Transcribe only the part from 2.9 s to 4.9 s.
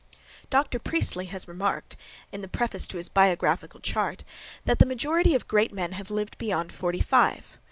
his biographical chart, that the